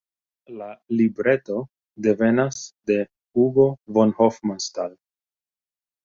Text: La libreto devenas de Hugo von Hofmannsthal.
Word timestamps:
La 0.59 0.67
libreto 0.99 1.57
devenas 2.07 2.61
de 2.91 2.97
Hugo 3.43 3.67
von 3.99 4.15
Hofmannsthal. 4.23 4.97